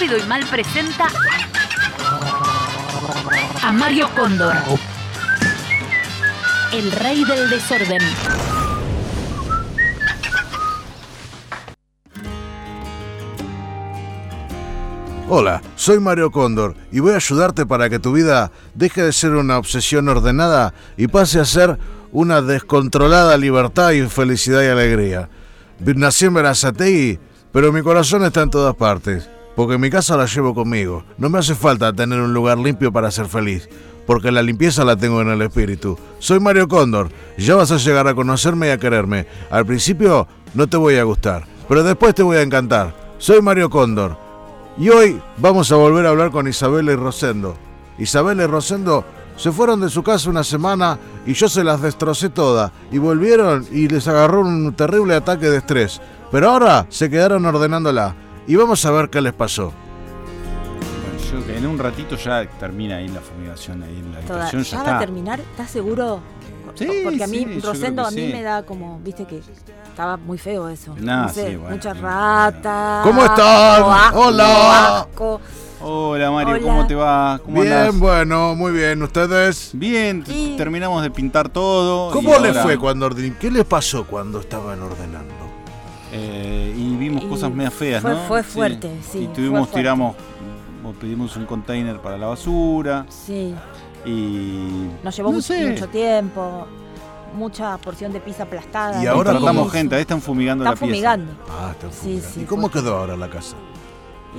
[0.00, 1.06] Y Mal presenta
[3.62, 4.54] a Mario Cóndor,
[6.72, 8.02] el rey del desorden.
[15.28, 19.36] Hola, soy Mario Cóndor y voy a ayudarte para que tu vida deje de ser
[19.36, 21.78] una obsesión ordenada y pase a ser
[22.10, 25.28] una descontrolada libertad y felicidad y alegría.
[25.78, 27.20] Nací en Berazategui,
[27.52, 31.04] pero mi corazón está en todas partes, porque mi casa la llevo conmigo.
[31.18, 33.68] No me hace falta tener un lugar limpio para ser feliz,
[34.06, 35.98] porque la limpieza la tengo en el espíritu.
[36.18, 39.26] Soy Mario Cóndor, ya vas a llegar a conocerme y a quererme.
[39.50, 42.94] Al principio no te voy a gustar, pero después te voy a encantar.
[43.18, 44.18] Soy Mario Cóndor.
[44.76, 47.56] Y hoy vamos a volver a hablar con Isabela y Rosendo.
[47.96, 49.04] Isabela y Rosendo
[49.36, 52.72] se fueron de su casa una semana y yo se las destrocé todas.
[52.90, 56.00] Y volvieron y les agarró un terrible ataque de estrés.
[56.32, 58.16] Pero ahora se quedaron ordenándola.
[58.46, 59.72] Y vamos a ver qué les pasó.
[59.72, 64.48] Bueno, yo que en un ratito ya termina ahí la fumigación, ahí en la Toda-
[64.48, 65.40] habitación ¿Ya ya va a terminar?
[65.40, 66.20] ¿Estás seguro?
[66.74, 68.32] Sí, Porque a mí, sí, Rosendo, a mí sí.
[68.32, 69.40] me da como, viste que
[69.88, 70.94] estaba muy feo eso.
[70.98, 72.00] Nah, no sé, sí, bueno, mucha sí.
[72.00, 73.00] rata.
[73.04, 73.82] ¿Cómo están?
[73.92, 74.98] asco, Hola.
[75.00, 75.40] asco.
[75.86, 76.62] Hola Mario, Hola.
[76.64, 77.38] ¿cómo te va?
[77.44, 77.98] ¿Cómo Bien, andás?
[77.98, 79.02] bueno, muy bien.
[79.02, 79.70] ¿Ustedes?
[79.74, 80.24] Bien,
[80.56, 82.10] terminamos de pintar todo.
[82.10, 83.36] ¿Cómo les ahora, fue cuando ordenaron?
[83.38, 85.43] ¿Qué les pasó cuando estaban ordenando?
[86.16, 88.18] Eh, y vimos Y cosas medio feas, fue- ¿no?
[88.28, 90.14] fue fuerte, sí, Y tuvimos, tiramos,
[90.84, 93.04] o pedimos un container para la basura.
[93.08, 93.54] Sí,
[94.06, 94.88] Y.
[95.02, 96.66] nos llevó no mu- sé, mucho tiempo.
[97.36, 99.02] Mucha porción de pizza aplastada.
[99.02, 99.68] Y ahora piso.
[99.70, 100.86] gente, ahí están fumigando Están la pieza.
[100.86, 101.32] fumigando.
[101.50, 102.28] Ah, están Sí, fumigando.
[102.28, 103.56] sí, ¿Y cómo fue- quedó ahora la casa?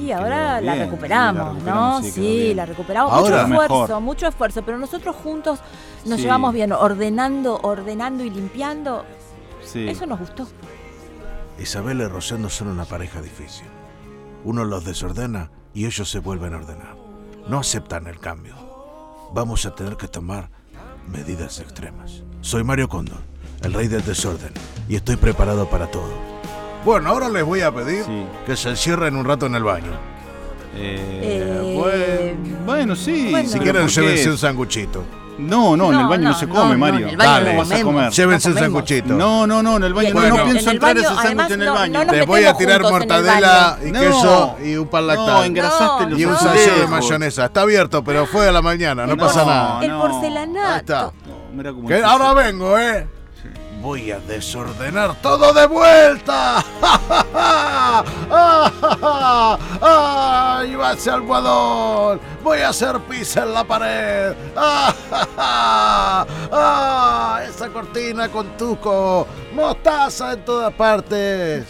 [0.00, 1.98] Y ahora la recuperamos, sí, la ¿no?
[2.00, 3.12] recuperamos, sí, Sí, la recuperamos.
[3.12, 4.00] Ahora- mucho esfuerzo, Mejor.
[4.00, 5.58] mucho esfuerzo, pero nosotros juntos
[6.04, 6.22] nos Sí.
[6.24, 9.04] llevamos bien, ordenando, ordenando y limpiando.
[9.64, 9.88] Sí.
[9.88, 10.46] Eso nos gustó.
[11.58, 13.66] Isabela y Rosendo son una pareja difícil.
[14.44, 16.96] Uno los desordena y ellos se vuelven a ordenar.
[17.48, 18.54] No aceptan el cambio.
[19.32, 20.50] Vamos a tener que tomar
[21.08, 22.22] medidas extremas.
[22.40, 23.18] Soy Mario Cóndor,
[23.62, 24.52] el rey del desorden,
[24.88, 26.12] y estoy preparado para todo.
[26.84, 28.26] Bueno, ahora les voy a pedir Sí.
[28.46, 29.92] que se encierren un rato en el baño.
[30.76, 33.28] Eh, Eh, bueno, bueno, sí.
[33.30, 33.48] bueno.
[33.48, 35.02] Si quieren, llévense un sanguchito.
[35.36, 37.08] No, no, en el baño no, no, se come, no, Mario.
[37.08, 37.56] el Dale.
[37.56, 38.10] vas a comer.
[38.12, 38.76] Llévense un comemos.
[38.78, 39.14] sanguchito.
[39.14, 41.50] No, no, no, en el baño no, no pienso en el entrar baño, ese sándwich
[41.50, 42.04] en el no, baño.
[42.04, 45.44] Les voy a tirar el mortadela y queso y un pan No, lactal.
[45.46, 47.44] engrasaste No, los y un sachet de mayonesa.
[47.46, 49.84] Está abierto, pero fue a la mañana, no, No, pasa nada.
[49.84, 50.68] El porcelanato.
[50.72, 51.02] Ahí está.
[51.26, 52.12] No, mira cómo Que empieza.
[52.12, 53.08] ahora vengo, ¿eh?
[53.82, 56.64] Voy a desordenar todo de vuelta.
[60.64, 62.18] ¡Ay, va ese almohadón!
[62.42, 64.34] Voy a hacer pizza en la pared.
[66.16, 69.26] ¡Ah, esa cortina con tuco!
[69.54, 71.66] ¡Mostaza en todas partes!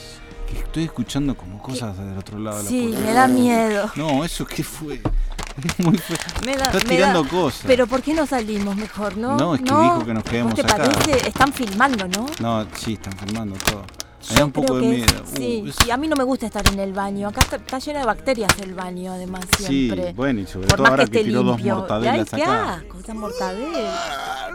[0.49, 3.07] Que estoy escuchando como cosas del otro lado de la Sí, puerta.
[3.07, 3.91] me da miedo.
[3.97, 5.01] No, eso qué fue.
[5.79, 6.01] Muy.
[6.45, 7.63] Me da, Estás me tirando da- cosas.
[7.67, 9.37] Pero ¿por qué no salimos mejor, no?
[9.37, 10.77] No, es que dijo que nos ¿Vos quedemos te acá.
[10.77, 11.29] parece?
[11.29, 12.27] Están filmando, ¿no?
[12.41, 13.83] No, sí, están filmando todo.
[14.31, 15.23] Me da un poco de miedo.
[15.23, 17.29] Uh, Sí, es- y a mí no me gusta estar en el baño.
[17.29, 20.13] Acá está, está lleno de bacterias el baño, además, Sí, siempre.
[20.15, 21.77] bueno, y sobre Por todo más ahora que que, esté tiró dos limpio.
[21.77, 22.75] mortadelas Ay, qué acá.
[22.75, 24.51] asco, esa mortadela.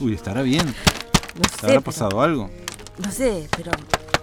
[0.00, 0.66] Uy, ¿estará bien?
[0.66, 2.50] No ¿Te sé, habrá pero- pasado algo?
[2.98, 3.70] no sé, pero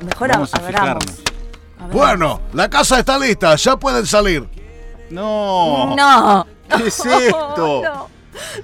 [0.06, 1.04] mejor Vamos a fijarnos.
[1.78, 1.94] Abramos.
[1.94, 4.48] Bueno, la casa está lista, ya pueden salir.
[5.10, 5.96] No.
[5.96, 6.46] No.
[6.78, 7.82] ¿Qué es esto?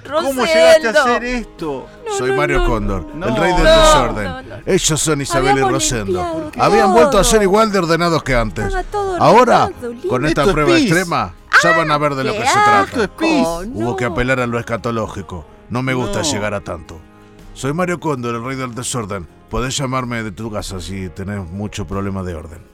[0.04, 0.20] No.
[0.22, 1.86] ¿Cómo llegaste a hacer esto?
[2.18, 2.64] Soy Mario.
[2.66, 4.62] Cóndor, el rey del desorden.
[4.66, 6.22] Ellos son Isabel y Habíamos Rosendo.
[6.22, 6.92] limpiado Habían todo.
[6.94, 8.66] vuelto a ser igual de ordenados que antes.
[8.66, 10.82] Estaba todo Ahora, ordenado, con esta Esto es prueba pis.
[10.90, 12.82] extrema, ya van a ver de lo ¡Qué que se trata.
[12.84, 13.40] Esto es pis.
[13.46, 13.62] asco!
[13.74, 15.46] Hubo que apelar a lo escatológico.
[15.70, 16.24] No me gusta No.
[16.24, 17.00] llegar a tanto.
[17.54, 19.26] Soy Mario Cóndor, el rey del desorden.
[19.50, 22.71] Podés llamarme de tu casa si tenés mucho problema de orden.